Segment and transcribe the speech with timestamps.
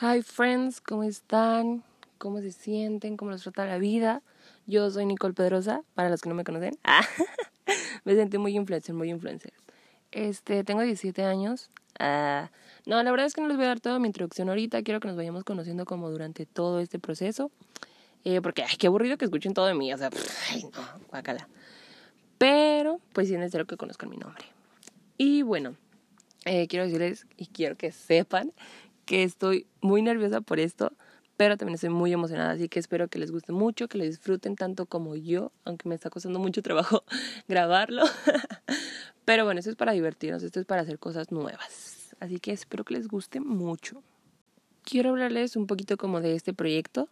[0.00, 1.82] Hi friends, ¿cómo están?
[2.18, 3.16] ¿Cómo se sienten?
[3.16, 4.22] ¿Cómo los trata la vida?
[4.64, 6.78] Yo soy Nicole Pedrosa, para los que no me conocen.
[6.84, 7.04] Ah,
[8.04, 9.52] me sentí muy influencer, muy influencer.
[10.12, 11.72] Este, tengo 17 años.
[11.98, 12.52] Ah,
[12.86, 14.84] no, la verdad es que no les voy a dar toda mi introducción ahorita.
[14.84, 17.50] Quiero que nos vayamos conociendo como durante todo este proceso.
[18.22, 19.92] Eh, porque, ay, qué aburrido que escuchen todo de mí.
[19.92, 20.10] O sea,
[20.52, 21.48] ay, no, guacala.
[22.38, 24.44] Pero, pues sí es necesario que conozcan mi nombre.
[25.16, 25.74] Y bueno,
[26.44, 28.52] eh, quiero decirles y quiero que sepan
[29.08, 30.92] que estoy muy nerviosa por esto,
[31.38, 34.54] pero también estoy muy emocionada, así que espero que les guste mucho, que lo disfruten
[34.54, 37.04] tanto como yo, aunque me está costando mucho trabajo
[37.48, 38.02] grabarlo.
[39.24, 42.84] pero bueno, esto es para divertirnos, esto es para hacer cosas nuevas, así que espero
[42.84, 44.02] que les guste mucho.
[44.82, 47.08] Quiero hablarles un poquito como de este proyecto,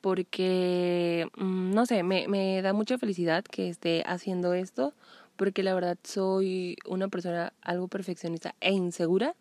[0.00, 4.94] porque, mm, no sé, me, me da mucha felicidad que esté haciendo esto,
[5.36, 9.36] porque la verdad soy una persona algo perfeccionista e insegura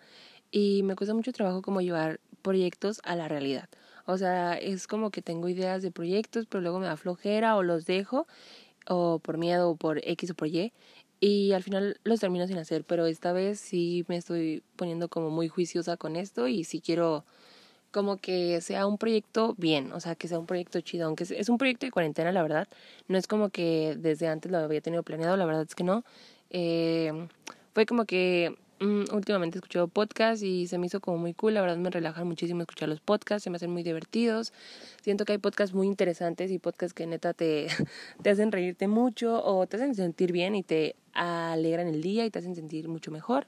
[0.55, 3.67] y me cuesta mucho trabajo como llevar proyectos a la realidad.
[4.05, 7.63] O sea, es como que tengo ideas de proyectos, pero luego me da flojera o
[7.63, 8.25] los dejo,
[8.87, 10.71] o por miedo, o por X o por Y,
[11.19, 12.85] y al final los termino sin hacer.
[12.85, 17.25] Pero esta vez sí me estoy poniendo como muy juiciosa con esto y sí quiero
[17.91, 21.49] como que sea un proyecto bien, o sea, que sea un proyecto chido, aunque es
[21.49, 22.69] un proyecto de cuarentena, la verdad.
[23.09, 26.05] No es como que desde antes lo había tenido planeado, la verdad es que no.
[26.49, 27.27] Eh,
[27.73, 31.53] fue como que últimamente he escuchado podcasts y se me hizo como muy cool.
[31.53, 34.53] La verdad me relajan muchísimo escuchar los podcasts, se me hacen muy divertidos.
[35.01, 37.67] Siento que hay podcasts muy interesantes y podcasts que neta te,
[38.23, 42.29] te hacen reírte mucho o te hacen sentir bien y te alegran el día y
[42.29, 43.47] te hacen sentir mucho mejor.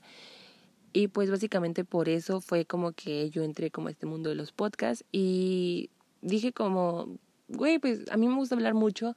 [0.94, 4.36] Y pues básicamente por eso fue como que yo entré como a este mundo de
[4.36, 5.89] los podcasts y
[6.22, 7.17] dije como,
[7.50, 9.16] güey, pues a mí me gusta hablar mucho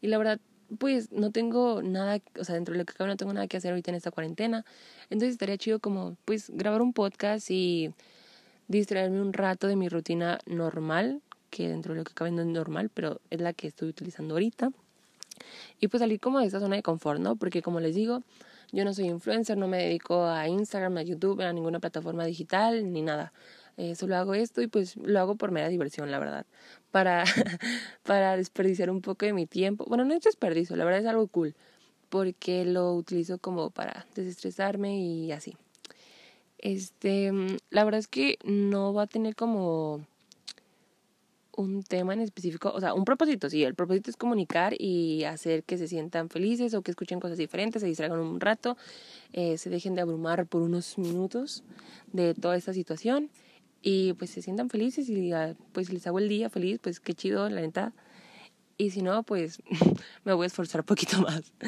[0.00, 0.40] y la verdad
[0.78, 3.56] pues no tengo nada, o sea, dentro de lo que cabe no tengo nada que
[3.56, 4.64] hacer ahorita en esta cuarentena.
[5.10, 7.92] Entonces estaría chido como, pues, grabar un podcast y
[8.68, 12.48] distraerme un rato de mi rutina normal, que dentro de lo que cabe no es
[12.48, 14.70] normal, pero es la que estoy utilizando ahorita.
[15.80, 17.36] Y pues salir como de esa zona de confort, ¿no?
[17.36, 18.22] Porque como les digo,
[18.72, 22.92] yo no soy influencer, no me dedico a Instagram, a YouTube, a ninguna plataforma digital,
[22.92, 23.32] ni nada.
[23.76, 26.46] Eh, solo hago esto y pues lo hago por mera diversión, la verdad.
[26.90, 27.24] Para,
[28.02, 29.84] para desperdiciar un poco de mi tiempo.
[29.88, 31.54] Bueno, no es desperdicio, la verdad es algo cool.
[32.08, 35.56] Porque lo utilizo como para desestresarme y así.
[36.58, 37.32] Este,
[37.70, 40.04] la verdad es que no va a tener como
[41.56, 45.62] un tema en específico, o sea, un propósito, sí, el propósito es comunicar y hacer
[45.64, 48.76] que se sientan felices o que escuchen cosas diferentes, se distraigan un rato,
[49.32, 51.62] eh, se dejen de abrumar por unos minutos
[52.12, 53.30] de toda esta situación
[53.82, 55.32] y pues se sientan felices y
[55.72, 57.92] pues les hago el día feliz, pues qué chido, la neta.
[58.76, 59.62] Y si no, pues
[60.24, 61.52] me voy a esforzar un poquito más.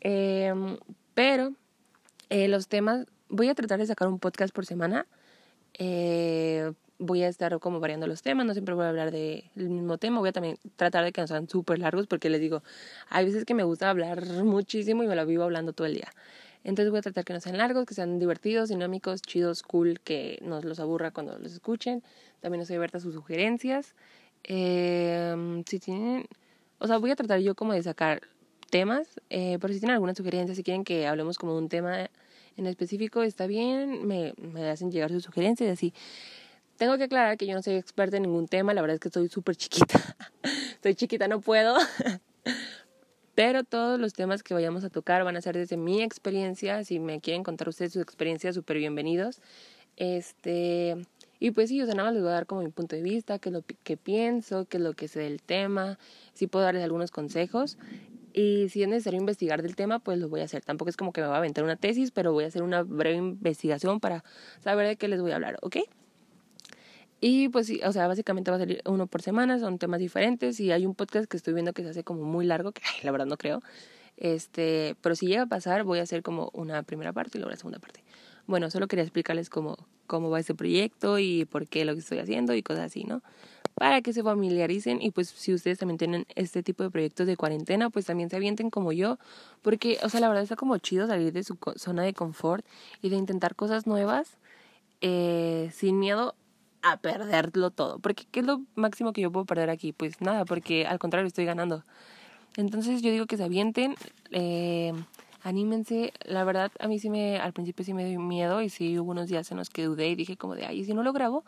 [0.00, 0.76] Em,
[1.14, 1.52] pero
[2.28, 5.06] eh, los temas, voy a tratar de sacar un podcast por semana.
[5.78, 9.98] Eh, voy a estar como variando los temas, no siempre voy a hablar del mismo
[9.98, 12.62] tema, voy a también tratar de que no sean súper largos porque les digo,
[13.08, 16.12] hay veces que me gusta hablar muchísimo y me lo vivo hablando todo el día.
[16.66, 20.40] Entonces voy a tratar que no sean largos, que sean divertidos, dinámicos, chidos, cool, que
[20.42, 22.02] nos los aburra cuando los escuchen.
[22.40, 23.94] También estoy abierta a sus sugerencias.
[24.42, 26.26] Eh, si tienen,
[26.80, 28.22] o sea, voy a tratar yo como de sacar
[28.68, 32.10] temas, eh, pero si tienen alguna sugerencia, si quieren que hablemos como de un tema
[32.56, 35.94] en específico, está bien, me, me hacen llegar sus sugerencias y así.
[36.78, 39.08] Tengo que aclarar que yo no soy experta en ningún tema, la verdad es que
[39.08, 40.16] estoy súper chiquita.
[40.74, 41.76] Estoy chiquita, no puedo.
[43.36, 46.82] Pero todos los temas que vayamos a tocar van a ser desde mi experiencia.
[46.84, 49.42] Si me quieren contar ustedes sus experiencias, súper bienvenidos.
[49.98, 50.96] Este,
[51.38, 53.02] y pues sí, o sea, nada más les voy a dar como mi punto de
[53.02, 55.98] vista, qué es lo que pienso, qué es lo que sé del tema,
[56.32, 57.76] si puedo darles algunos consejos.
[58.32, 60.64] Y si es necesario investigar del tema, pues lo voy a hacer.
[60.64, 62.84] Tampoco es como que me voy a aventar una tesis, pero voy a hacer una
[62.84, 64.24] breve investigación para
[64.60, 65.76] saber de qué les voy a hablar, ¿ok?
[67.20, 70.60] Y pues sí, o sea, básicamente va a salir uno por semana, son temas diferentes
[70.60, 73.10] y hay un podcast que estoy viendo que se hace como muy largo, que la
[73.10, 73.62] verdad no creo.
[74.16, 77.50] Este, pero si llega a pasar, voy a hacer como una primera parte y luego
[77.50, 78.02] la segunda parte.
[78.46, 82.18] Bueno, solo quería explicarles cómo, cómo va este proyecto y por qué lo que estoy
[82.18, 83.22] haciendo y cosas así, ¿no?
[83.74, 87.36] Para que se familiaricen y pues si ustedes también tienen este tipo de proyectos de
[87.36, 89.18] cuarentena, pues también se avienten como yo,
[89.62, 92.64] porque, o sea, la verdad está como chido salir de su zona de confort
[93.02, 94.38] y de intentar cosas nuevas
[95.02, 96.34] eh, sin miedo
[96.82, 97.98] a perderlo todo.
[97.98, 99.92] Porque ¿qué es lo máximo que yo puedo perder aquí?
[99.92, 101.84] Pues nada, porque al contrario estoy ganando.
[102.56, 103.96] Entonces yo digo que se avienten,
[104.30, 104.92] eh,
[105.42, 106.12] anímense.
[106.24, 109.10] La verdad a mí sí me, al principio sí me dio miedo y sí hubo
[109.10, 111.44] unos días en los que dudé y dije como de, ay, si no lo grabo?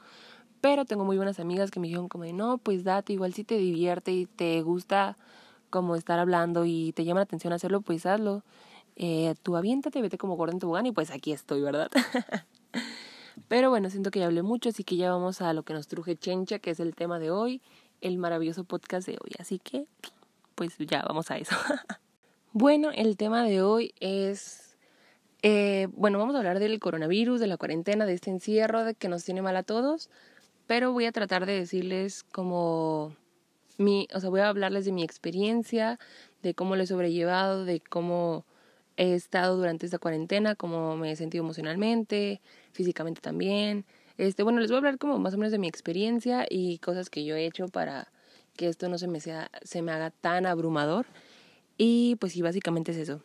[0.61, 3.45] Pero tengo muy buenas amigas que me dijeron como de, no, pues date, igual si
[3.45, 5.17] te divierte y te gusta
[5.71, 8.43] como estar hablando y te llama la atención hacerlo, pues hazlo.
[8.97, 11.91] Eh, tú aviéntate, vete como gordo en tu y pues aquí estoy, ¿verdad?
[13.49, 15.89] Pero bueno, siento que ya hablé mucho, así que ya vamos a lo que nos
[15.89, 17.63] truje Chencha, que es el tema de hoy,
[18.03, 19.33] el maravilloso podcast de hoy.
[19.39, 19.87] Así que,
[20.55, 21.57] pues ya vamos a eso.
[22.53, 24.77] bueno, el tema de hoy es,
[25.43, 29.09] eh, bueno, vamos a hablar del coronavirus, de la cuarentena, de este encierro de que
[29.09, 30.11] nos tiene mal a todos,
[30.67, 33.17] pero voy a tratar de decirles como
[33.79, 35.99] mi, o sea, voy a hablarles de mi experiencia,
[36.43, 38.45] de cómo lo he sobrellevado, de cómo
[38.99, 42.43] he estado durante esta cuarentena, cómo me he sentido emocionalmente,
[42.73, 43.87] físicamente también.
[44.19, 47.09] Este, bueno, les voy a hablar como más o menos de mi experiencia y cosas
[47.09, 48.11] que yo he hecho para
[48.57, 51.07] que esto no se me sea se me haga tan abrumador.
[51.79, 53.23] Y pues sí, básicamente es eso.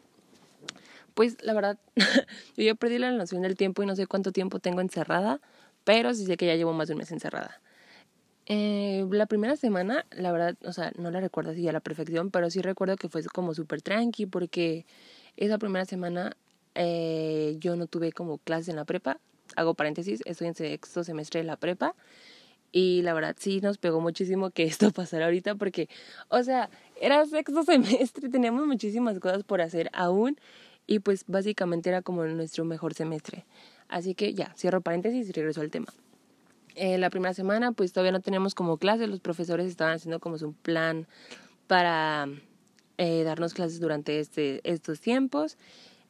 [1.15, 1.79] Pues la verdad,
[2.55, 5.41] yo ya perdí la noción del tiempo y no sé cuánto tiempo tengo encerrada,
[5.83, 7.61] pero sí sé que ya llevo más de un mes encerrada.
[8.45, 12.29] Eh, la primera semana, la verdad, o sea, no la recuerdo así a la perfección,
[12.29, 14.85] pero sí recuerdo que fue como súper tranqui porque
[15.37, 16.35] esa primera semana
[16.75, 19.19] eh, yo no tuve como clases en la prepa.
[19.55, 21.95] Hago paréntesis, estoy en sexto semestre de la prepa.
[22.71, 25.89] Y la verdad sí nos pegó muchísimo que esto pasara ahorita porque,
[26.29, 26.69] o sea,
[26.99, 30.37] era sexto semestre, teníamos muchísimas cosas por hacer aún
[30.87, 33.45] y pues básicamente era como nuestro mejor semestre.
[33.87, 35.87] Así que ya, cierro paréntesis y regreso al tema.
[36.75, 40.39] Eh, la primera semana pues todavía no teníamos como clases, los profesores estaban haciendo como
[40.39, 41.07] su plan
[41.67, 42.27] para
[42.97, 45.57] eh, darnos clases durante este, estos tiempos.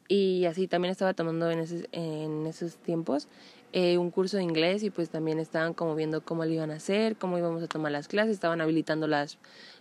[0.08, 3.28] Y así también estaba tomando en esos, en esos tiempos
[3.76, 6.76] eh, un curso de inglés y pues también estaban como viendo cómo lo iban a
[6.76, 9.40] hacer, cómo íbamos a tomar las clases, estaban habilitando las,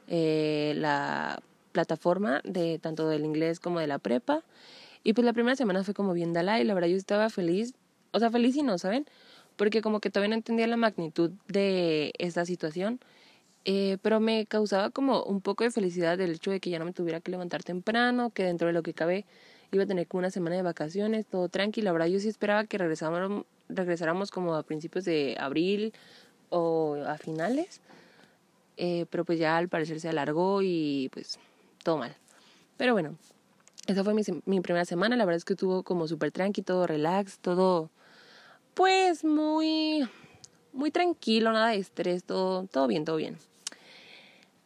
[0.09, 4.45] eh, la plataforma de tanto del inglés como de la prepa.
[5.05, 7.75] Y pues la primera semana fue como bien dala y la verdad yo estaba feliz,
[8.13, 9.05] o sea feliz y no, ¿saben?
[9.57, 12.99] Porque como que todavía no entendía la magnitud de esta situación
[13.65, 16.85] eh, pero me causaba como un poco de felicidad el hecho de que ya no
[16.85, 19.25] me tuviera que levantar temprano, que dentro de lo que cabe
[19.71, 21.87] iba a tener como una semana de vacaciones, todo tranquilo.
[21.87, 25.95] La verdad, yo sí esperaba que regresáramos, como a principios de abril
[26.51, 27.81] o a finales,
[28.77, 31.39] eh, pero pues ya al parecer se alargó y pues
[31.85, 32.15] todo mal.
[32.77, 33.17] Pero bueno,
[33.87, 35.17] esa fue mi, mi primera semana.
[35.17, 37.91] La verdad es que estuvo como súper tranqui, todo relax, todo
[38.75, 40.09] pues muy,
[40.73, 43.39] muy tranquilo, nada de estrés, todo, todo bien, todo bien.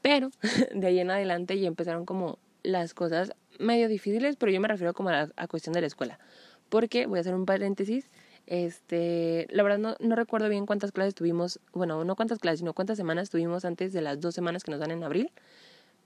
[0.07, 0.31] Pero
[0.73, 4.95] de ahí en adelante ya empezaron como las cosas medio difíciles, pero yo me refiero
[4.95, 6.21] como a, la, cuestión de la escuela.
[6.69, 8.09] Porque, voy a hacer un paréntesis,
[8.47, 12.73] este, la verdad no, no recuerdo bien cuántas clases tuvimos, bueno, no cuántas clases, sino
[12.73, 15.33] cuántas semanas tuvimos antes de las dos semanas que nos dan en abril.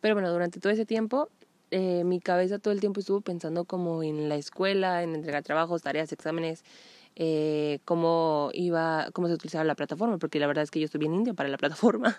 [0.00, 1.28] Pero bueno, durante todo ese tiempo,
[1.70, 5.82] eh, mi cabeza todo el tiempo estuvo pensando como en la escuela, en entregar trabajos,
[5.82, 6.64] tareas, exámenes,
[7.16, 11.00] eh, cómo iba, cómo se utilizaba la plataforma, porque la verdad es que yo estoy
[11.00, 12.16] bien india para la plataforma.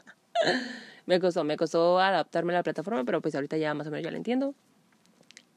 [1.05, 4.03] Me costó, me costó adaptarme a la plataforma, pero pues ahorita ya más o menos
[4.03, 4.53] ya la entiendo.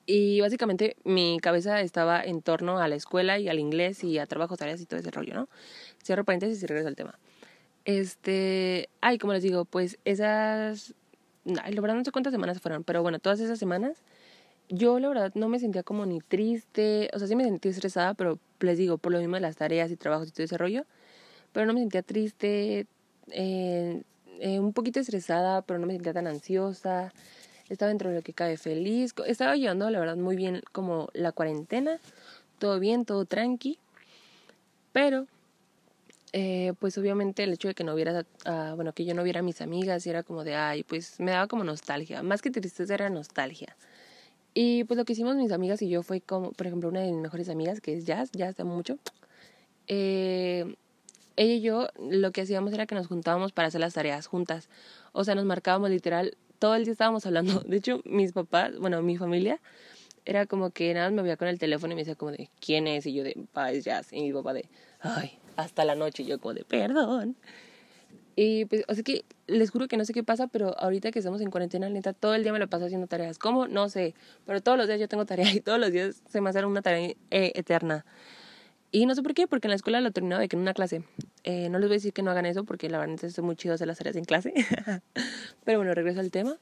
[0.06, 4.26] Y básicamente mi cabeza estaba en torno a la escuela y al inglés y a
[4.26, 5.49] trabajos, tareas y todo ese rollo, ¿no?
[6.02, 7.19] Cierro paréntesis y regreso al tema.
[7.87, 10.94] Este, ay, como les digo, pues esas,
[11.62, 14.02] ay, la verdad no sé cuántas semanas fueron, pero bueno, todas esas semanas,
[14.69, 18.14] yo la verdad no me sentía como ni triste, o sea, sí me sentía estresada,
[18.14, 20.85] pero les digo, por lo mismo de las tareas y trabajos y todo ese rollo,
[21.52, 22.87] pero no me sentía triste,
[23.31, 24.02] eh,
[24.41, 27.13] eh, un poquito estresada, pero no me sentía tan ansiosa.
[27.69, 29.15] Estaba dentro de lo que cabe feliz.
[29.27, 31.99] Estaba llevando, la verdad, muy bien como la cuarentena.
[32.59, 33.79] Todo bien, todo tranqui.
[34.93, 35.27] Pero,
[36.33, 39.41] eh, pues obviamente el hecho de que no hubiera, uh, bueno, que yo no viera
[39.41, 42.23] a mis amigas y era como de, ay, pues me daba como nostalgia.
[42.23, 43.77] Más que tristeza era nostalgia.
[44.55, 47.11] Y pues lo que hicimos mis amigas y yo fue como, por ejemplo, una de
[47.11, 48.99] mis mejores amigas, que es Jazz, Jazz de mucho.
[49.89, 50.77] Eh,
[51.36, 54.69] ella y yo lo que hacíamos era que nos juntábamos para hacer las tareas juntas.
[55.12, 57.60] O sea, nos marcábamos literal, todo el día estábamos hablando.
[57.67, 59.60] De hecho, mis papás, bueno, mi familia,
[60.24, 62.48] era como que nada más me veía con el teléfono y me decía como de,
[62.60, 63.06] ¿quién es?
[63.06, 64.12] Y yo de, pa, es Jazz.
[64.12, 64.69] Y mi papá de,
[65.00, 66.22] ay, hasta la noche.
[66.22, 67.36] Y yo como de, perdón.
[68.36, 71.41] Y pues, o que les juro que no sé qué pasa, pero ahorita que estamos
[71.41, 73.38] en cuarentena, neta, todo el día me lo paso haciendo tareas.
[73.38, 73.69] ¿Cómo?
[73.69, 74.14] No sé.
[74.46, 76.82] Pero todos los días yo tengo tarea y todos los días se me hace una
[76.82, 78.05] tarea eh, eterna.
[78.94, 80.72] Y no sé por qué, porque en la escuela lo terminaba de que en una
[80.72, 81.03] clase.
[81.43, 83.56] Eh, no les voy a decir que no hagan eso, porque la verdad es muy
[83.56, 84.55] chido hacer las tareas en clase.
[85.65, 86.58] Pero bueno, regreso al tema.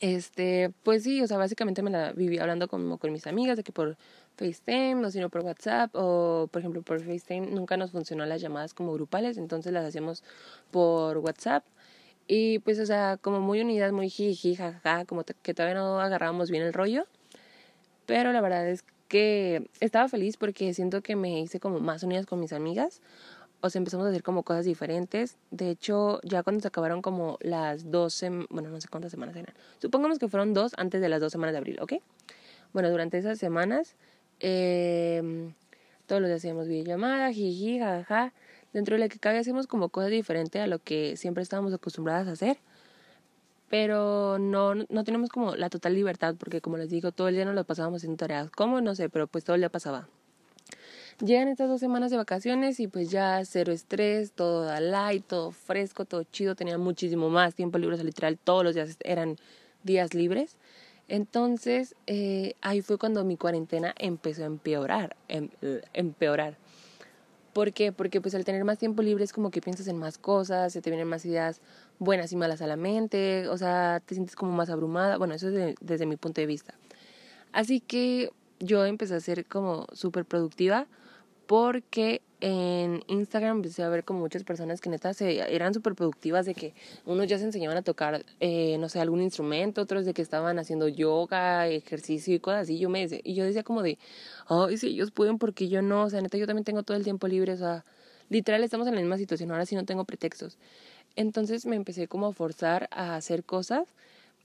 [0.00, 3.62] Este, pues sí, o sea, básicamente me la viví hablando como con mis amigas, de
[3.62, 3.96] que por
[4.36, 8.42] FaceTime, o si no por WhatsApp, o por ejemplo por FaceTime nunca nos funcionó las
[8.42, 10.24] llamadas como grupales, entonces las hacíamos
[10.70, 11.64] por WhatsApp.
[12.26, 16.50] Y pues, o sea, como muy unidas, muy jiji, jajaja, como que todavía no agarrábamos
[16.50, 17.06] bien el rollo.
[18.04, 22.02] Pero la verdad es que que estaba feliz porque siento que me hice como más
[22.02, 23.00] unidas con mis amigas.
[23.60, 25.36] O sea, empezamos a hacer como cosas diferentes.
[25.50, 29.54] De hecho, ya cuando se acabaron como las dos, bueno, no sé cuántas semanas eran.
[29.80, 31.94] Supongamos que fueron dos antes de las dos semanas de abril, ¿ok?
[32.72, 33.96] Bueno, durante esas semanas,
[34.40, 35.52] eh,
[36.06, 38.32] Todos los días hacíamos videollamada, jiji, jajaja.
[38.72, 42.28] Dentro de la que cabe hacemos como cosas diferentes a lo que siempre estábamos acostumbradas
[42.28, 42.58] a hacer.
[43.68, 47.44] Pero no, no tenemos como la total libertad porque como les digo, todo el día
[47.44, 48.50] nos lo pasábamos haciendo tareas.
[48.50, 48.80] ¿Cómo?
[48.80, 50.08] No sé, pero pues todo el día pasaba.
[51.24, 55.50] Llegan estas dos semanas de vacaciones y pues ya cero estrés, todo da light, todo
[55.50, 56.54] fresco, todo chido.
[56.54, 59.36] Tenía muchísimo más tiempo libre, o literal todos los días eran
[59.82, 60.56] días libres.
[61.08, 65.48] Entonces eh, ahí fue cuando mi cuarentena empezó a empeorar, em,
[65.92, 66.56] empeorar.
[67.52, 67.90] ¿Por qué?
[67.90, 70.80] Porque pues al tener más tiempo libre es como que piensas en más cosas, se
[70.82, 71.60] te vienen más ideas
[71.98, 75.16] buenas y malas a la mente, o sea, te sientes como más abrumada.
[75.18, 76.74] Bueno, eso es desde mi punto de vista.
[77.52, 80.86] Así que yo empecé a ser como súper productiva
[81.46, 86.46] porque en Instagram empecé a ver como muchas personas que neta se, eran súper productivas
[86.46, 86.74] de que
[87.04, 90.58] unos ya se enseñaban a tocar, eh, no sé, algún instrumento, otros de que estaban
[90.58, 92.78] haciendo yoga, ejercicio y cosas así.
[92.78, 93.98] Yo me, y yo decía como de,
[94.46, 96.04] ay, si ellos pueden, porque yo no?
[96.04, 97.84] O sea, neta, yo también tengo todo el tiempo libre, o sea,
[98.28, 100.58] literal estamos en la misma situación, ahora sí no tengo pretextos.
[101.18, 103.88] Entonces me empecé como a forzar a hacer cosas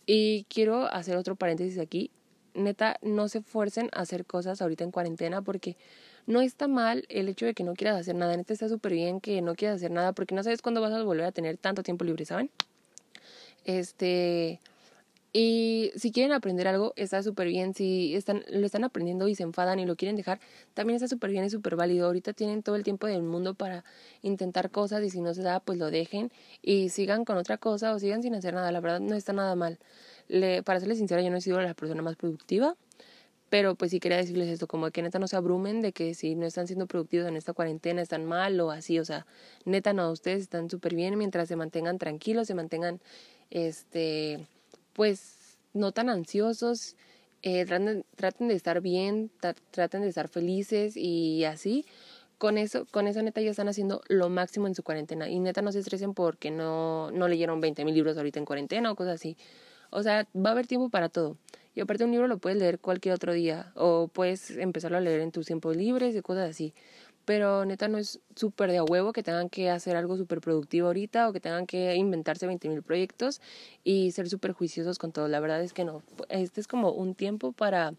[0.07, 2.09] y quiero hacer otro paréntesis aquí.
[2.55, 5.77] Neta, no se fuercen a hacer cosas ahorita en cuarentena porque
[6.25, 8.35] no está mal el hecho de que no quieras hacer nada.
[8.35, 11.03] Neta está súper bien que no quieras hacer nada porque no sabes cuándo vas a
[11.03, 12.49] volver a tener tanto tiempo libre, ¿saben?
[13.65, 14.59] Este.
[15.35, 17.73] Y si quieren aprender algo, está súper bien.
[17.73, 20.39] Si están, lo están aprendiendo y se enfadan y lo quieren dejar,
[20.75, 22.05] también está súper bien y súper válido.
[22.05, 23.83] Ahorita tienen todo el tiempo del mundo para
[24.21, 27.95] intentar cosas y si no se da, pues lo dejen y sigan con otra cosa
[27.95, 28.71] o sigan sin hacer nada.
[28.71, 29.79] La verdad no está nada mal.
[30.27, 32.75] Le, para serles sincera, yo no he sido la persona más productiva.
[33.49, 36.33] Pero pues sí quería decirles esto, como que neta no se abrumen de que si
[36.35, 39.27] no están siendo productivos en esta cuarentena están mal o así, o sea,
[39.65, 42.99] neta no, ustedes están súper bien mientras se mantengan tranquilos, se mantengan,
[43.51, 44.47] este,
[44.93, 46.95] pues no tan ansiosos,
[47.41, 49.31] eh, traten, traten de estar bien,
[49.71, 51.85] traten de estar felices y así.
[52.37, 55.29] Con eso, con eso neta ya están haciendo lo máximo en su cuarentena.
[55.29, 58.91] Y neta no se estresen porque no, no leyeron 20 mil libros ahorita en cuarentena
[58.91, 59.37] o cosas así.
[59.91, 61.37] O sea, va a haber tiempo para todo.
[61.75, 65.21] Y aparte un libro lo puedes leer cualquier otro día o puedes empezarlo a leer
[65.21, 66.73] en tus tiempos libres y cosas así.
[67.25, 70.87] Pero neta no es súper de a huevo que tengan que hacer algo súper productivo
[70.87, 73.41] ahorita o que tengan que inventarse 20.000 proyectos
[73.83, 75.27] y ser súper juiciosos con todo.
[75.27, 76.03] La verdad es que no.
[76.29, 77.93] Este es como un tiempo para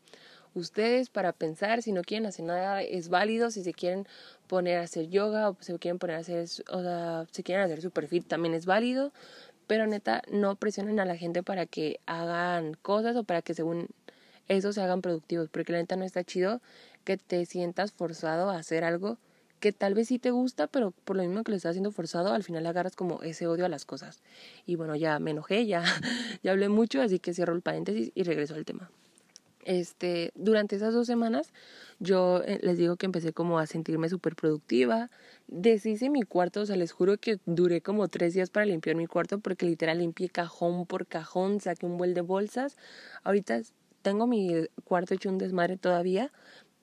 [0.55, 1.83] ustedes, para pensar.
[1.83, 3.51] Si no quieren hacer nada, es válido.
[3.51, 4.07] Si se quieren
[4.47, 7.81] poner a hacer yoga o se quieren poner a hacer, o sea, se quieren hacer
[7.81, 9.13] super fit, también es válido
[9.67, 13.89] pero neta no presionen a la gente para que hagan cosas o para que según
[14.49, 16.61] eso se hagan productivos, porque la neta no está chido
[17.05, 19.19] que te sientas forzado a hacer algo
[19.61, 22.35] que tal vez sí te gusta, pero por lo mismo que lo estás haciendo forzado,
[22.35, 24.21] al final agarras como ese odio a las cosas.
[24.67, 25.83] Y bueno, ya me enojé, ya,
[26.43, 28.91] ya hablé mucho, así que cierro el paréntesis y regreso al tema.
[29.65, 31.51] Este, durante esas dos semanas,
[31.99, 35.11] yo eh, les digo que empecé como a sentirme súper productiva.
[35.47, 39.07] Deshice mi cuarto, o sea, les juro que duré como tres días para limpiar mi
[39.07, 42.77] cuarto porque literal limpié cajón por cajón, saqué un vuel de bolsas.
[43.23, 43.63] Ahorita
[44.03, 44.53] tengo mi
[44.85, 46.31] cuarto hecho un desmadre todavía,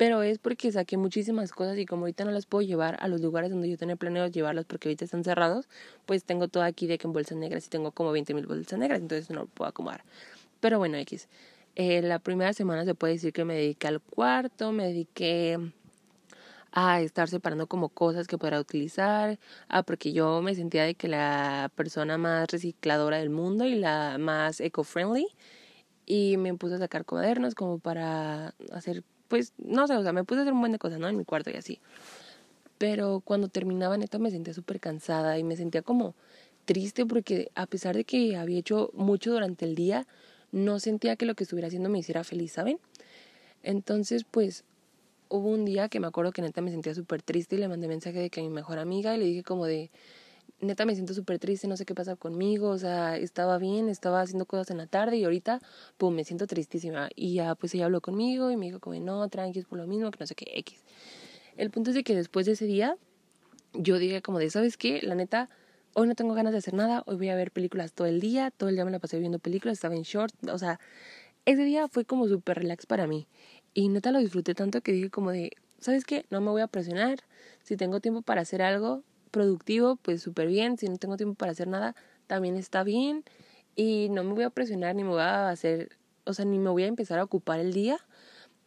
[0.02, 3.22] pero es porque saqué muchísimas cosas y como ahorita no las puedo llevar a los
[3.22, 5.70] lugares donde yo tenía planeado llevarlas porque ahorita están cerrados,
[6.08, 8.80] pues tengo todo aquí de que en bolsas negras y tengo como 20 mil bolsas
[8.80, 10.04] negras, entonces no puedo acomodar.
[10.60, 11.30] Pero bueno, X.
[11.76, 15.60] Eh, la primera semana se puede decir que me dediqué al cuarto, me dediqué
[16.72, 19.38] a estar separando como cosas que podrá utilizar,
[19.70, 24.18] ah, porque yo me sentía de que la persona más recicladora del mundo y la
[24.18, 25.28] más eco-friendly
[26.08, 30.26] y me puse a sacar cuadernos como para hacer, pues, no sé, o sea, me
[30.26, 31.08] puse a hacer un buen de cosas, ¿no?
[31.08, 31.80] En mi cuarto y así.
[32.78, 36.16] Pero cuando terminaba neta me sentía súper cansada y me sentía como
[36.66, 40.06] triste porque a pesar de que había hecho mucho durante el día,
[40.52, 42.78] no sentía que lo que estuviera haciendo me hiciera feliz, ¿saben?
[43.64, 44.66] Entonces, pues
[45.30, 47.88] hubo un día que me acuerdo que neta me sentía súper triste y le mandé
[47.88, 49.92] mensaje de que a mi mejor amiga y le dije como de,
[50.62, 54.22] neta me siento súper triste, no sé qué pasa conmigo, o sea, estaba bien, estaba
[54.22, 55.60] haciendo cosas en la tarde y ahorita,
[55.98, 57.10] pum, me siento tristísima.
[57.16, 59.88] Y ya, pues ella habló conmigo y me dijo como, no, tranqui, es por lo
[59.88, 60.84] mismo, que no sé qué, X.
[61.58, 62.98] El punto es de que después de ese día,
[63.74, 65.02] yo dije como de, ¿sabes qué?
[65.02, 65.50] La neta,
[65.94, 68.52] hoy no tengo ganas de hacer nada, hoy voy a ver películas todo el día,
[68.52, 70.80] todo el día me la pasé viendo películas, estaba en short, o sea,
[71.46, 73.28] ese día fue como súper relax para mí.
[73.74, 76.26] Y neta lo disfruté tanto que dije como de, ¿sabes qué?
[76.30, 77.20] No me voy a presionar,
[77.64, 81.52] si tengo tiempo para hacer algo productivo, pues súper bien, si no tengo tiempo para
[81.54, 81.96] hacer nada,
[82.28, 83.24] también está bien.
[83.76, 86.70] Y no me voy a presionar ni me voy a hacer, o sea, ni me
[86.70, 88.00] voy a empezar a ocupar el día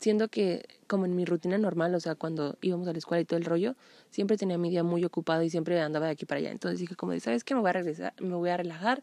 [0.05, 3.25] siendo que como en mi rutina normal, o sea, cuando íbamos a la escuela y
[3.25, 3.75] todo el rollo,
[4.11, 6.51] siempre tenía mi día muy ocupado y siempre andaba de aquí para allá.
[6.51, 7.55] Entonces dije como ¿sabes qué?
[7.55, 9.03] Me voy a regresar, me voy a relajar.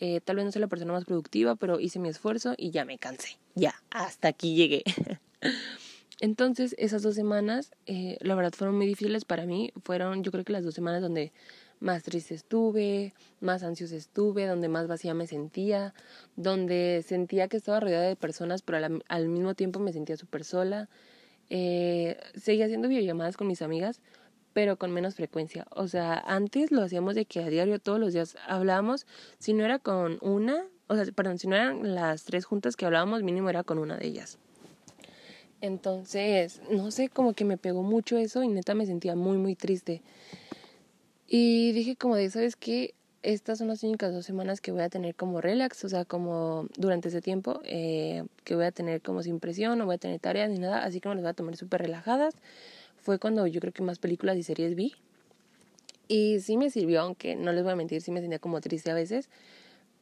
[0.00, 2.84] Eh, tal vez no soy la persona más productiva, pero hice mi esfuerzo y ya
[2.84, 3.38] me cansé.
[3.54, 4.84] Ya, hasta aquí llegué.
[6.24, 9.74] Entonces, esas dos semanas, eh, la verdad, fueron muy difíciles para mí.
[9.82, 11.34] Fueron, yo creo que las dos semanas donde
[11.80, 13.12] más triste estuve,
[13.42, 15.92] más ansiosa estuve, donde más vacía me sentía,
[16.34, 20.88] donde sentía que estaba rodeada de personas, pero al, mismo tiempo me sentía súper sola.
[21.50, 24.00] Eh, seguía haciendo videollamadas con mis amigas,
[24.54, 25.66] pero con menos frecuencia.
[25.72, 29.06] O sea, antes lo hacíamos de que a diario todos los días hablábamos,
[29.38, 32.86] si no era con una, o sea, perdón, si no eran las tres juntas que
[32.86, 34.38] hablábamos, mínimo era con una de ellas.
[35.64, 39.54] Entonces, no sé, como que me pegó mucho eso y neta me sentía muy, muy
[39.54, 40.02] triste.
[41.26, 42.92] Y dije como de, ¿sabes qué?
[43.22, 46.66] Estas son las únicas dos semanas que voy a tener como relax, o sea, como
[46.76, 50.20] durante ese tiempo, eh, que voy a tener como sin presión, no voy a tener
[50.20, 52.34] tareas ni nada, así que me las voy a tomar súper relajadas.
[52.98, 54.92] Fue cuando yo creo que más películas y series vi.
[56.08, 58.90] Y sí me sirvió, aunque no les voy a mentir, sí me sentía como triste
[58.90, 59.30] a veces,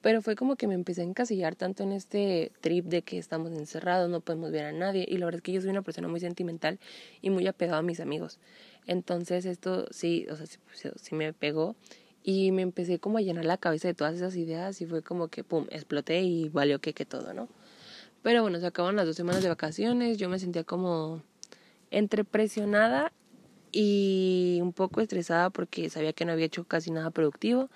[0.02, 3.52] pero fue como que me empecé a encasillar tanto en este trip de que estamos
[3.52, 5.06] encerrados, no podemos ver a nadie.
[5.08, 6.80] Y la verdad es que yo soy una persona muy sentimental
[7.22, 8.40] y muy apegada a mis amigos.
[8.86, 10.46] Entonces esto sí, o sea,
[10.96, 11.76] sí, me pegó.
[12.24, 15.28] Y me empecé como a llenar la cabeza de todas esas ideas y fue como
[15.28, 17.48] que, pum, exploté y valió que, que todo, ¿no?
[18.22, 21.22] Pero bueno, se acaban las dos semanas de vacaciones, yo me sentía como
[21.90, 23.12] entre presionada
[23.72, 27.70] y un poco estresada porque sabía que no había hecho casi nada productivo,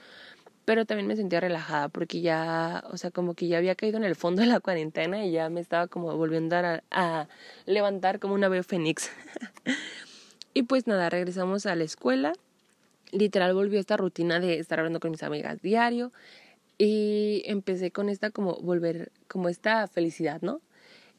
[0.66, 4.04] pero también me sentía relajada porque ya, o sea, como que ya había caído en
[4.04, 7.28] el fondo de la cuarentena y ya me estaba como volviendo a, a
[7.66, 9.08] levantar como una ave fénix.
[10.54, 12.32] y pues nada, regresamos a la escuela.
[13.12, 16.12] Literal volvió esta rutina de estar hablando con mis amigas diario
[16.78, 20.61] y empecé con esta como volver, como esta felicidad, ¿no?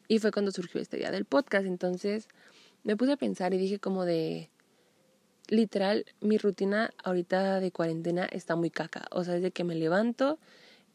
[0.10, 1.66] Y fue cuando surgió este día del podcast.
[1.66, 2.27] Entonces
[2.84, 4.50] me puse a pensar y dije como de,
[5.48, 9.06] literal, mi rutina ahorita de cuarentena está muy caca.
[9.12, 10.39] O sea, desde que me levanto,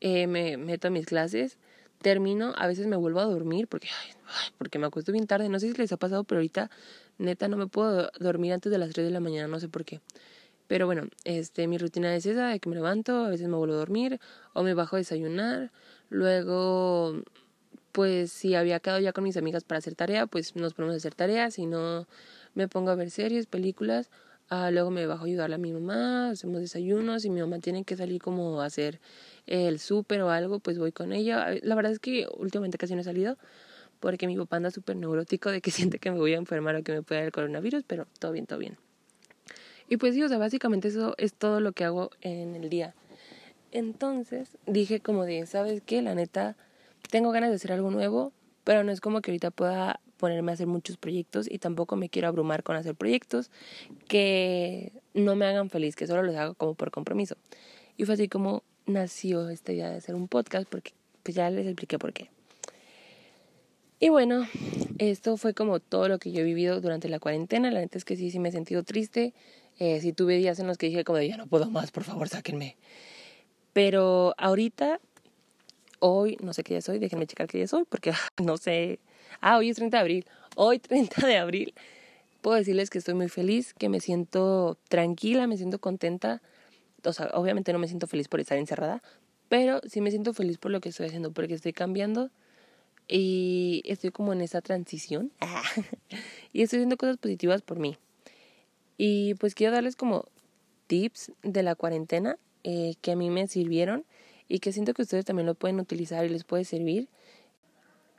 [0.00, 1.58] eh, me meto a mis clases,
[2.02, 3.88] termino, a veces me vuelvo a dormir porque,
[4.58, 5.48] porque me acuesto bien tarde.
[5.48, 6.70] No sé si les ha pasado, pero ahorita
[7.18, 9.84] neta no me puedo dormir antes de las 3 de la mañana, no sé por
[9.84, 10.00] qué.
[10.66, 13.74] Pero bueno, este, mi rutina es esa, de que me levanto, a veces me vuelvo
[13.74, 14.20] a dormir
[14.54, 15.70] o me bajo a desayunar.
[16.08, 17.22] Luego,
[17.92, 20.96] pues si había quedado ya con mis amigas para hacer tarea, pues nos ponemos a
[20.96, 21.54] hacer tareas.
[21.54, 22.06] Si no,
[22.54, 24.10] me pongo a ver series, películas
[24.54, 27.84] Ah, luego me bajo a ayudarle a mi mamá, hacemos desayunos y mi mamá tiene
[27.84, 29.00] que salir como a hacer
[29.46, 31.54] el súper o algo, pues voy con ella.
[31.62, 33.38] La verdad es que últimamente casi no he salido
[33.98, 36.82] porque mi papá anda súper neurótico de que siente que me voy a enfermar o
[36.82, 38.76] que me puede dar el coronavirus, pero todo bien, todo bien.
[39.88, 42.94] Y pues sí, o sea, básicamente eso es todo lo que hago en el día.
[43.70, 46.02] Entonces dije como de, ¿sabes qué?
[46.02, 46.56] La neta,
[47.10, 48.34] tengo ganas de hacer algo nuevo,
[48.64, 52.08] pero no es como que ahorita pueda ponerme a hacer muchos proyectos y tampoco me
[52.08, 53.50] quiero abrumar con hacer proyectos
[54.06, 57.34] que no me hagan feliz, que solo los hago como por compromiso.
[57.96, 60.92] Y fue así como nació esta idea de hacer un podcast, porque
[61.24, 62.30] pues ya les expliqué por qué.
[63.98, 64.46] Y bueno,
[64.98, 67.72] esto fue como todo lo que yo he vivido durante la cuarentena.
[67.72, 69.34] La neta es que sí, sí me he sentido triste.
[69.80, 72.04] Eh, sí tuve días en los que dije como de ya no puedo más, por
[72.04, 72.76] favor, sáquenme.
[73.72, 75.00] Pero ahorita,
[76.02, 78.12] hoy, no sé qué día soy, déjenme checar qué día soy, porque
[78.42, 78.98] no sé
[79.40, 80.26] Ah, hoy es 30 de abril.
[80.56, 81.74] Hoy, 30 de abril,
[82.42, 86.42] puedo decirles que estoy muy feliz, que me siento tranquila, me siento contenta.
[87.04, 89.02] O sea, obviamente no me siento feliz por estar encerrada,
[89.48, 92.30] pero sí me siento feliz por lo que estoy haciendo, porque estoy cambiando
[93.08, 95.32] y estoy como en esa transición.
[96.52, 97.96] y estoy haciendo cosas positivas por mí.
[98.98, 100.26] Y pues quiero darles como
[100.88, 104.04] tips de la cuarentena eh, que a mí me sirvieron
[104.48, 107.08] y que siento que ustedes también lo pueden utilizar y les puede servir.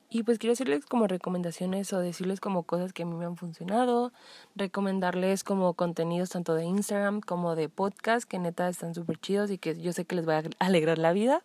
[0.09, 3.35] Y pues quiero hacerles como recomendaciones o decirles como cosas que a mí me han
[3.35, 4.13] funcionado,
[4.55, 9.57] recomendarles como contenidos tanto de Instagram como de podcast que neta están súper chidos y
[9.57, 11.41] que yo sé que les va a alegrar la vida.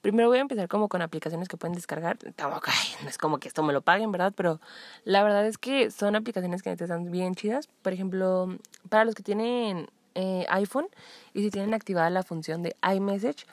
[0.00, 2.16] Primero voy a empezar como con aplicaciones que pueden descargar.
[2.16, 2.70] Tampoco,
[3.02, 4.32] no es como que esto me lo paguen, ¿verdad?
[4.34, 4.58] Pero
[5.04, 7.68] la verdad es que son aplicaciones que neta están bien chidas.
[7.82, 8.56] Por ejemplo,
[8.88, 10.86] para los que tienen eh, iPhone
[11.34, 13.46] y si tienen activada la función de iMessage,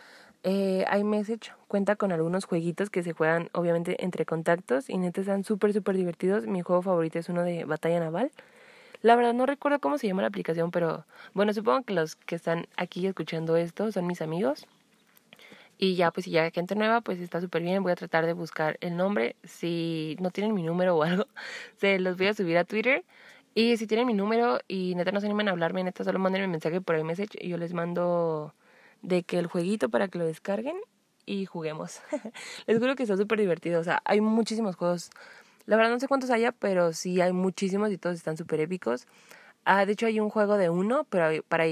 [0.44, 5.44] eh, iMessage cuenta con algunos jueguitos que se juegan obviamente entre contactos y neta están
[5.44, 6.48] súper súper divertidos.
[6.48, 8.32] Mi juego favorito es uno de batalla naval.
[9.02, 12.36] La verdad no recuerdo cómo se llama la aplicación, pero bueno, supongo que los que
[12.36, 14.68] están aquí escuchando esto son mis amigos.
[15.78, 17.84] Y ya, pues si ya gente nueva, pues está súper bien.
[17.84, 19.36] Voy a tratar de buscar el nombre.
[19.44, 21.28] Si no tienen mi número o algo,
[21.78, 23.04] se los voy a subir a Twitter.
[23.56, 26.44] Y si tienen mi número y neta no se animan a hablarme, neta solo manden
[26.44, 28.54] un mensaje por iMessage y yo les mando
[29.04, 30.78] de que el jueguito para que lo descarguen
[31.26, 32.02] y juguemos.
[32.68, 33.80] Les juro que está súper divertido.
[33.80, 35.12] O sea, hay muchísimos juegos.
[35.66, 39.08] La verdad no sé cuántos haya, pero sí hay muchísimos y todos están súper épicos.
[39.66, 41.66] Ah, de hecho hay un juego de uno, pero para,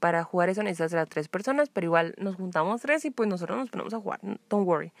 [0.00, 3.58] para jugar eso necesitas a tres personas, pero igual nos juntamos tres y pues nosotros
[3.58, 4.20] nos ponemos a jugar.
[4.48, 4.92] Don't worry.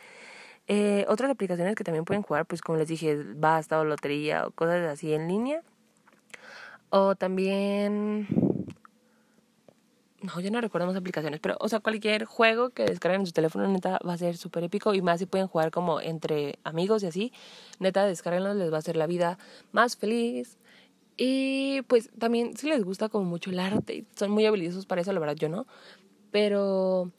[0.68, 4.50] Eh, otras aplicaciones que también pueden jugar, pues como les dije, basta o lotería o
[4.52, 5.62] cosas así en línea.
[6.90, 8.45] O también...
[10.22, 13.32] No, ya no recuerdo más aplicaciones, pero, o sea, cualquier juego que descarguen en su
[13.32, 17.02] teléfono, neta, va a ser súper épico y más si pueden jugar como entre amigos
[17.02, 17.32] y así,
[17.80, 19.38] neta, descarguenlo, les va a hacer la vida
[19.72, 20.56] más feliz.
[21.18, 25.12] Y pues también si les gusta como mucho el arte, son muy habilidosos para eso,
[25.12, 25.66] la verdad yo no,
[26.30, 27.10] pero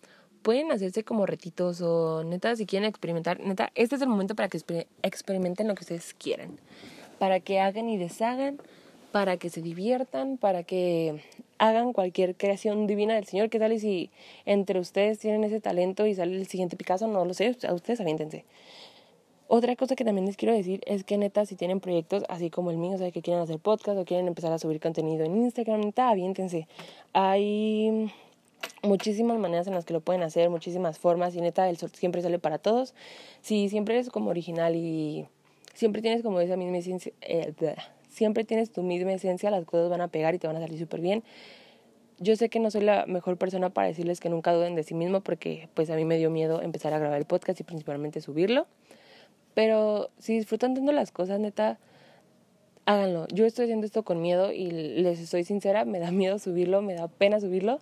[0.41, 4.49] pueden hacerse como retitos o neta, si quieren experimentar, neta, este es el momento para
[4.49, 4.59] que
[5.03, 6.59] experimenten lo que ustedes quieran,
[7.19, 8.59] para que hagan y deshagan,
[9.17, 11.23] para que se diviertan, para que
[11.57, 13.49] hagan cualquier creación divina del Señor.
[13.49, 14.11] ¿Qué tal y si
[14.45, 17.07] entre ustedes tienen ese talento y sale el siguiente Picasso?
[17.07, 18.45] No lo sé, a ustedes aviéntense.
[19.47, 22.69] Otra cosa que también les quiero decir es que neta, si tienen proyectos así como
[22.69, 25.35] el mío, o sea, que quieren hacer podcast o quieren empezar a subir contenido en
[25.35, 26.67] Instagram, neta, aviéntense.
[27.13, 28.11] Hay
[28.83, 32.21] muchísimas maneras en las que lo pueden hacer, muchísimas formas y neta el sol siempre
[32.21, 32.93] sale para todos.
[33.41, 35.25] Si siempre eres como original y
[35.73, 37.55] siempre tienes como esa misma esencia, eh,
[38.17, 40.79] siempre tienes tu misma esencia, las cosas van a pegar y te van a salir
[40.79, 41.23] súper bien.
[42.19, 44.95] Yo sé que no soy la mejor persona para decirles que nunca duden de sí
[44.95, 48.21] mismo porque pues a mí me dio miedo empezar a grabar el podcast y principalmente
[48.21, 48.67] subirlo.
[49.53, 51.79] Pero si disfrutan tanto las cosas, neta,
[52.85, 53.27] háganlo.
[53.27, 56.95] Yo estoy haciendo esto con miedo y les soy sincera, me da miedo subirlo, me
[56.95, 57.79] da pena subirlo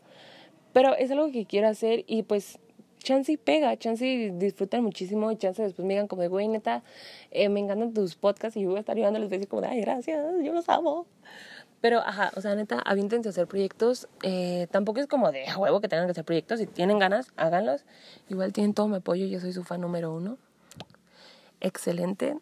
[0.76, 2.60] pero es algo que quiero hacer y pues
[3.06, 6.84] chance y pega, chance y disfrutan muchísimo chance después me digan como de, güey, neta,
[7.32, 9.48] eh, me encantan tus podcasts y yo voy a estar ayudando les voy a decir
[9.48, 11.06] como ay, gracias, yo los amo.
[11.82, 14.08] Pero, ajá, o sea, neta, aviéntense a hacer proyectos.
[14.24, 16.60] Eh, tampoco es como de huevo que tengan que hacer proyectos.
[16.60, 17.86] Si tienen ganas, háganlos.
[18.28, 20.40] Igual tienen todo mi apoyo, yo soy su fan número uno.
[21.62, 22.38] Excelente.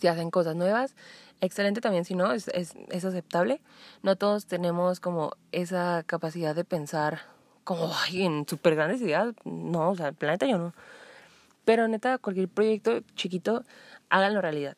[0.00, 0.94] Si hacen cosas nuevas,
[1.42, 3.60] excelente también si no, es, es, es aceptable.
[4.02, 7.20] No todos tenemos como esa capacidad de pensar
[7.64, 10.74] como ay, en súper grandes ideas, no, o sea, el planeta yo no.
[11.64, 13.64] Pero neta, cualquier proyecto chiquito,
[14.08, 14.76] háganlo realidad.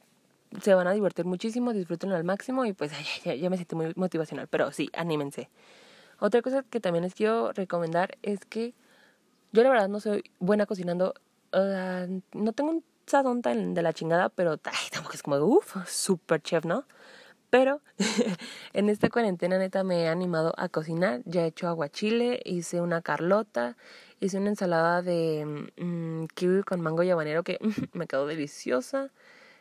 [0.62, 3.92] Se van a divertir muchísimo, disfrútenlo al máximo y pues ay, ya, me siento muy
[3.96, 5.48] motivacional, pero sí, anímense.
[6.20, 8.74] Otra cosa que también les quiero recomendar es que
[9.52, 11.14] yo la verdad no soy buena cocinando,
[11.52, 16.40] no tengo un sazón tan de la chingada, pero ay, tampoco es como, uff, super
[16.40, 16.84] chef, ¿no?
[17.54, 17.80] Pero
[18.72, 21.22] en esta cuarentena neta me he animado a cocinar.
[21.24, 23.76] Ya he hecho aguachile, hice una carlota,
[24.18, 27.58] hice una ensalada de mmm, kiwi con mango y habanero que
[27.92, 29.12] me quedó deliciosa.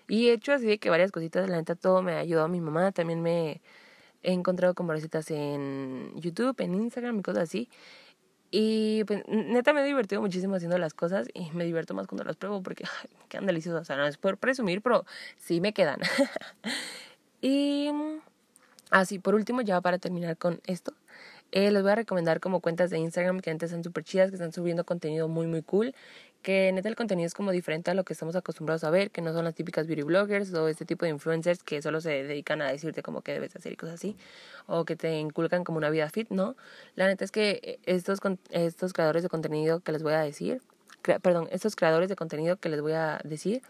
[0.08, 2.50] Y he hecho así de que varias cositas, la neta todo me ha ayudado a
[2.50, 2.92] mi mamá.
[2.94, 3.62] También me
[4.24, 7.70] he encontrado con recetas en YouTube, en Instagram y cosas así.
[8.50, 12.24] Y pues neta me he divertido muchísimo haciendo las cosas y me divierto más cuando
[12.24, 12.86] las pruebo porque
[13.30, 13.82] quedan deliciosas.
[13.84, 15.06] O sea, no es por presumir, pero
[15.38, 16.00] sí me quedan.
[17.44, 17.90] Y
[18.90, 20.94] así, por último, ya para terminar con esto,
[21.52, 24.38] eh, les voy a recomendar como cuentas de Instagram que antes están súper chidas, que
[24.38, 25.94] están subiendo contenido muy, muy cool.
[26.42, 29.22] Que neta el contenido es como diferente a lo que estamos acostumbrados a ver, que
[29.22, 32.62] no son las típicas beauty bloggers o este tipo de influencers que solo se dedican
[32.62, 34.16] a decirte como que debes hacer y cosas así,
[34.66, 36.56] o que te inculcan como una vida fit, ¿no?
[36.96, 38.20] La neta es que estos,
[38.52, 40.62] estos creadores de contenido que les voy a decir,
[41.22, 43.62] perdón, estos creadores de contenido que les voy a decir,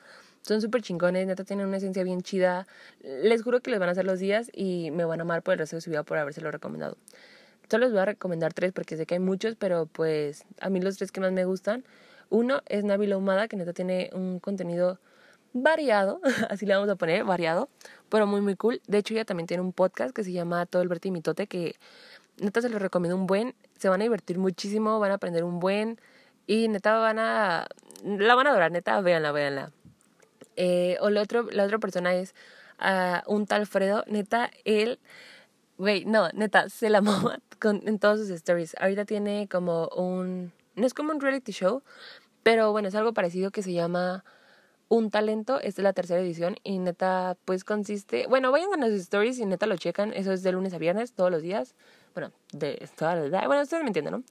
[0.43, 2.67] son súper chingones, neta tienen una esencia bien chida.
[3.01, 5.53] Les juro que les van a hacer los días y me van a amar por
[5.53, 6.97] el resto de su vida por habérselo recomendado.
[7.69, 10.81] Solo les voy a recomendar tres porque sé que hay muchos, pero pues a mí
[10.81, 11.85] los tres que más me gustan.
[12.29, 14.99] Uno es Nabila Humada, que neta tiene un contenido
[15.53, 17.69] variado, así le vamos a poner, variado,
[18.09, 18.81] pero muy muy cool.
[18.87, 21.47] De hecho ella también tiene un podcast que se llama Todo el Verte y Mitote,
[21.47, 21.75] que
[22.37, 25.59] neta se los recomiendo un buen, se van a divertir muchísimo, van a aprender un
[25.59, 25.99] buen
[26.47, 27.67] y neta van a,
[28.03, 29.71] la van a adorar, neta, véanla, véanla.
[30.55, 32.33] Eh, o la, otro, la otra persona es
[32.79, 34.99] uh, un tal Fredo, neta, él,
[35.77, 38.75] güey, no, neta, se la mama con, en todos sus stories.
[38.79, 41.83] Ahorita tiene como un, no es como un reality show,
[42.43, 44.23] pero bueno, es algo parecido que se llama
[44.89, 45.59] Un Talento.
[45.59, 49.45] Esta es la tercera edición y neta, pues consiste, bueno, vayan a sus stories y
[49.45, 50.13] neta lo checan.
[50.13, 51.75] Eso es de lunes a viernes, todos los días.
[52.13, 54.23] Bueno, de toda la Bueno, ustedes me entienden, ¿no?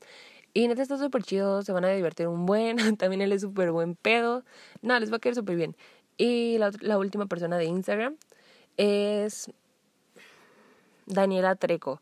[0.55, 2.77] Y neta está súper chido, se van a divertir un buen.
[2.99, 4.45] También él es súper buen pedo.
[4.83, 5.77] No, les va a quedar súper bien.
[6.16, 8.16] Y la, última persona de Instagram
[8.77, 9.51] es
[11.07, 12.01] Daniela Treco.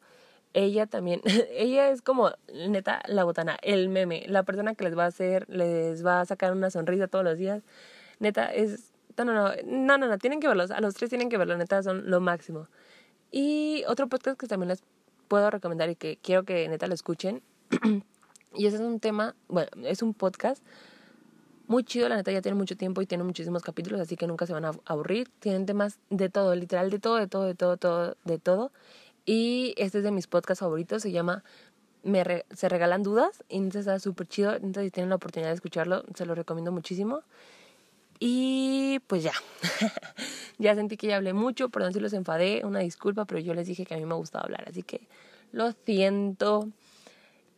[0.53, 1.21] Ella también,
[1.53, 5.49] ella es como, neta, la botana, el meme, la persona que les va a hacer,
[5.49, 7.63] les va a sacar una sonrisa todos los días.
[8.19, 11.29] Neta, es, no, no, no, no, no, no tienen que verlos, a los tres tienen
[11.29, 12.69] que verlo, neta, son lo máximo.
[13.31, 14.83] Y otro podcast que también les
[15.29, 17.43] puedo recomendar y que quiero que neta lo escuchen,
[18.55, 20.63] y ese es un tema, bueno, es un podcast
[21.71, 24.45] muy chido, la neta ya tiene mucho tiempo y tiene muchísimos capítulos, así que nunca
[24.45, 25.31] se van a aburrir.
[25.39, 28.73] Tienen temas de todo, literal de todo, de todo, de todo, todo de todo.
[29.25, 31.45] Y este es de mis podcasts favoritos, se llama
[32.03, 35.55] Me Se Regalan Dudas, y entonces está súper chido, entonces si tienen la oportunidad de
[35.55, 37.23] escucharlo, se lo recomiendo muchísimo.
[38.19, 39.33] Y pues ya,
[40.59, 43.69] ya sentí que ya hablé mucho, perdón si los enfadé, una disculpa, pero yo les
[43.69, 45.07] dije que a mí me gustaba hablar, así que
[45.53, 46.69] lo siento.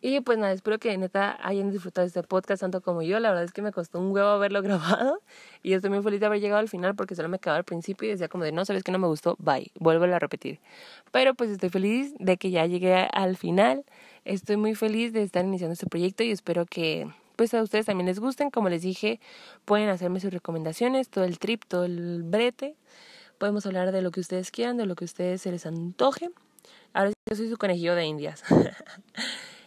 [0.05, 3.21] Y pues nada, espero que neta hayan disfrutado este podcast tanto como yo.
[3.21, 5.23] La verdad es que me costó un huevo haberlo grabado.
[5.63, 8.09] Y estoy muy feliz de haber llegado al final porque solo me quedaba al principio
[8.09, 10.59] y decía como de no, sabes que no me gustó, bye, vuelvo a repetir.
[11.13, 13.85] Pero pues estoy feliz de que ya llegué al final.
[14.25, 18.07] Estoy muy feliz de estar iniciando este proyecto y espero que pues a ustedes también
[18.07, 18.51] les gusten.
[18.51, 19.21] Como les dije,
[19.65, 22.75] pueden hacerme sus recomendaciones, todo el trip, todo el brete.
[23.39, 26.31] Podemos hablar de lo que ustedes quieran, de lo que a ustedes se les antoje.
[26.93, 28.43] Ahora yo soy su conejillo de indias.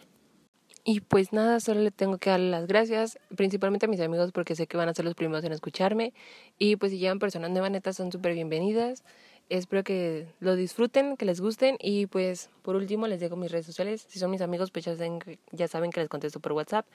[0.88, 4.54] Y pues nada, solo le tengo que darle las gracias, principalmente a mis amigos porque
[4.54, 6.14] sé que van a ser los primeros en escucharme.
[6.58, 9.02] Y pues si llegan personas nuevas, netas, son súper bienvenidas.
[9.48, 11.76] Espero que lo disfruten, que les gusten.
[11.80, 14.06] Y pues por último les dejo mis redes sociales.
[14.08, 15.18] Si son mis amigos, pues ya saben,
[15.50, 16.86] ya saben que les contesto por WhatsApp.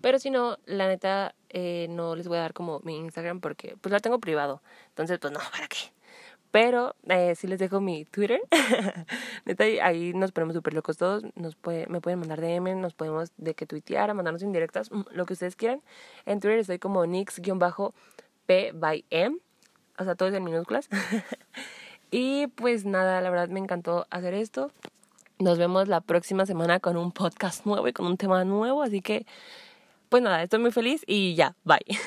[0.00, 3.76] Pero si no, la neta, eh, no les voy a dar como mi Instagram porque
[3.80, 4.62] pues la tengo privado.
[4.90, 5.76] Entonces, pues no, ¿para qué?
[6.50, 8.40] Pero eh, sí les dejo mi Twitter.
[9.82, 11.24] Ahí nos ponemos súper locos todos.
[11.36, 15.26] Nos puede, me pueden mandar DM, nos podemos de que tuitear, mandarnos indirectas, mm, lo
[15.26, 15.82] que ustedes quieran.
[16.26, 19.38] En Twitter estoy como nix-p by m.
[19.98, 20.88] O sea, todo es en minúsculas.
[22.10, 24.72] y pues nada, la verdad me encantó hacer esto.
[25.38, 28.82] Nos vemos la próxima semana con un podcast nuevo y con un tema nuevo.
[28.82, 29.24] Así que,
[30.08, 31.78] pues nada, estoy muy feliz y ya, bye.